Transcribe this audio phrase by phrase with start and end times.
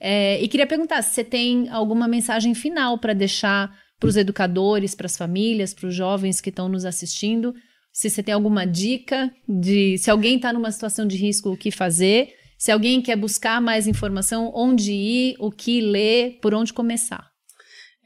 [0.00, 4.94] É, e queria perguntar se você tem alguma mensagem final para deixar para os educadores,
[4.94, 7.54] para as famílias, para os jovens que estão nos assistindo.
[7.92, 11.70] Se você tem alguma dica de se alguém está numa situação de risco, o que
[11.70, 12.32] fazer.
[12.56, 17.28] Se alguém quer buscar mais informação, onde ir, o que ler, por onde começar.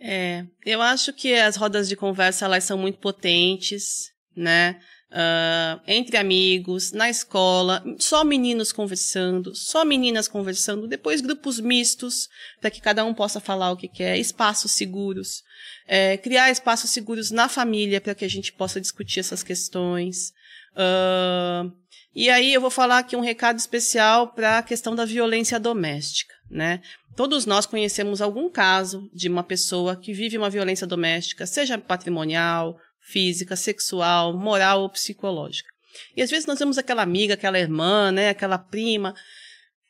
[0.00, 4.80] É, eu acho que as rodas de conversa elas são muito potentes, né?
[5.14, 12.28] Uh, entre amigos, na escola, só meninos conversando, só meninas conversando, depois grupos mistos,
[12.60, 15.44] para que cada um possa falar o que quer, espaços seguros,
[15.86, 20.32] é, criar espaços seguros na família para que a gente possa discutir essas questões.
[20.72, 21.72] Uh,
[22.12, 26.34] e aí eu vou falar aqui um recado especial para a questão da violência doméstica,
[26.50, 26.80] né?
[27.14, 32.76] Todos nós conhecemos algum caso de uma pessoa que vive uma violência doméstica, seja patrimonial,
[33.04, 35.68] física, sexual, moral ou psicológica.
[36.16, 39.14] E às vezes nós vemos aquela amiga, aquela irmã, né, aquela prima.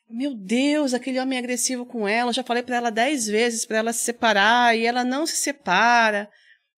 [0.09, 2.29] Meu Deus, aquele homem é agressivo com ela.
[2.29, 5.35] Eu já falei para ela dez vezes para ela se separar e ela não se
[5.35, 6.29] separa.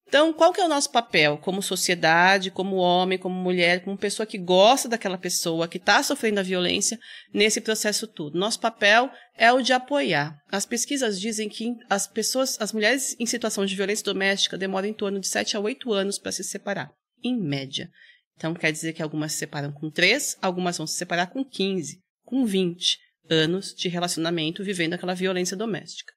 [0.07, 4.25] Então, qual que é o nosso papel como sociedade, como homem, como mulher, como pessoa
[4.25, 6.97] que gosta daquela pessoa, que está sofrendo a violência
[7.33, 8.39] nesse processo todo?
[8.39, 10.33] Nosso papel é o de apoiar.
[10.49, 14.93] As pesquisas dizem que as pessoas, as mulheres em situação de violência doméstica demoram em
[14.93, 16.89] torno de 7 a 8 anos para se separar,
[17.21, 17.89] em média.
[18.37, 21.99] Então, quer dizer que algumas se separam com 3, algumas vão se separar com 15,
[22.23, 22.97] com 20
[23.29, 26.13] anos de relacionamento vivendo aquela violência doméstica.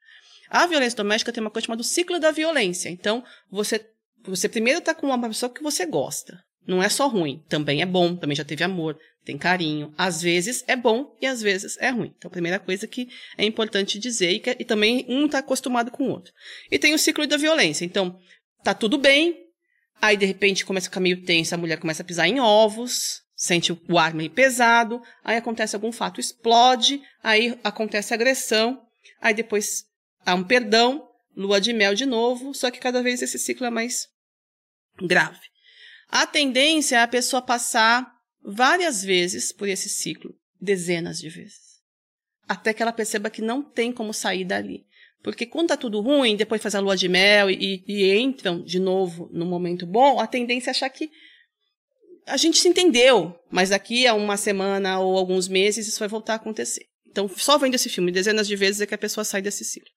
[0.51, 2.89] A violência doméstica tem uma coisa chamada ciclo da violência.
[2.89, 3.87] Então, você,
[4.25, 6.43] você primeiro está com uma pessoa que você gosta.
[6.67, 9.95] Não é só ruim, também é bom, também já teve amor, tem carinho.
[9.97, 12.13] Às vezes é bom e às vezes é ruim.
[12.17, 15.91] Então, a primeira coisa que é importante dizer e, que, e também um está acostumado
[15.91, 16.33] com o outro.
[16.71, 17.85] E tem o ciclo da violência.
[17.85, 18.19] Então,
[18.65, 19.37] tá tudo bem,
[20.03, 23.23] aí de repente começa a ficar meio tenso, a mulher começa a pisar em ovos,
[23.35, 28.83] sente o ar meio pesado, aí acontece algum fato, explode, aí acontece agressão,
[29.21, 29.85] aí depois
[30.25, 33.71] há um perdão, lua de mel de novo, só que cada vez esse ciclo é
[33.71, 34.09] mais
[35.01, 35.41] grave.
[36.09, 41.81] A tendência é a pessoa passar várias vezes por esse ciclo, dezenas de vezes,
[42.49, 44.85] até que ela perceba que não tem como sair dali.
[45.23, 48.81] Porque quando tá tudo ruim, depois faz a lua de mel e, e entram de
[48.81, 51.11] novo no momento bom, a tendência é achar que
[52.27, 56.35] a gente se entendeu, mas daqui a uma semana ou alguns meses isso vai voltar
[56.35, 56.87] a acontecer.
[57.07, 59.91] Então, só vendo esse filme dezenas de vezes é que a pessoa sai desse ciclo.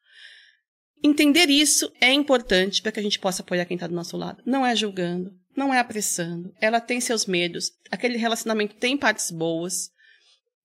[1.03, 4.41] Entender isso é importante para que a gente possa apoiar quem está do nosso lado.
[4.45, 6.53] Não é julgando, não é apressando.
[6.61, 7.71] Ela tem seus medos.
[7.91, 9.91] Aquele relacionamento tem partes boas.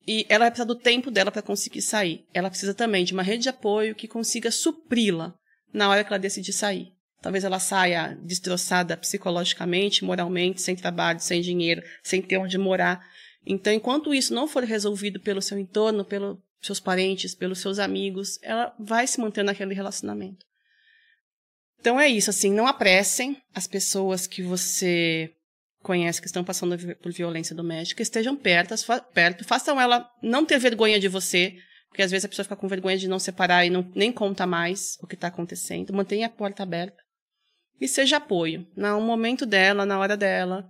[0.06, 2.24] E ela vai precisar do tempo dela para conseguir sair.
[2.32, 5.34] Ela precisa também de uma rede de apoio que consiga supri-la
[5.72, 6.92] na hora que ela decidir sair.
[7.20, 13.04] Talvez ela saia destroçada psicologicamente, moralmente, sem trabalho, sem dinheiro, sem ter onde morar.
[13.44, 18.38] Então, enquanto isso não for resolvido pelo seu entorno, pelo, seus parentes, pelos seus amigos,
[18.42, 20.44] ela vai se manter naquele relacionamento.
[21.80, 25.32] Então é isso, assim, não apressem as pessoas que você
[25.80, 28.74] conhece que estão passando por violência doméstica, estejam perto,
[29.14, 31.56] perto, façam ela não ter vergonha de você,
[31.88, 34.44] porque às vezes a pessoa fica com vergonha de não separar e não, nem conta
[34.44, 35.92] mais o que está acontecendo.
[35.94, 37.00] Mantenha a porta aberta
[37.80, 38.66] e seja apoio.
[38.76, 40.68] No momento dela, na hora dela,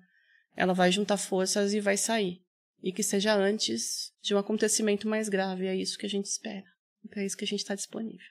[0.55, 2.43] ela vai juntar forças e vai sair
[2.83, 5.67] e que seja antes de um acontecimento mais grave.
[5.67, 6.67] É isso que a gente espera.
[7.05, 8.27] É para isso que a gente está disponível.